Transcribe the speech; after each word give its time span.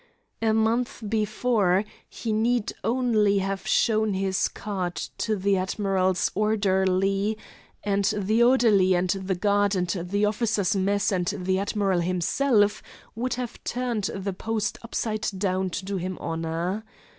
A 0.41 0.51
month 0.51 1.03
before, 1.07 1.85
he 2.09 2.33
need 2.33 2.73
only 2.83 3.37
have 3.37 3.67
shown 3.67 4.15
his 4.15 4.47
card 4.47 4.95
to 5.19 5.35
the 5.35 5.57
admiral's 5.57 6.31
orderly, 6.33 7.37
and 7.83 8.05
the 8.17 8.41
orderly 8.41 8.95
and 8.95 9.11
the 9.11 9.35
guard 9.35 9.75
and 9.75 9.89
the 9.89 10.25
officers' 10.25 10.75
mess 10.75 11.11
and 11.11 11.27
the 11.27 11.59
admiral 11.59 11.99
himself 11.99 12.81
would 13.13 13.35
have 13.35 13.63
turned 13.63 14.05
the 14.05 14.33
post 14.33 14.79
upside 14.81 15.29
down 15.37 15.69
to 15.69 15.85
do 15.85 15.97
him 15.97 16.17
honor. 16.19 16.83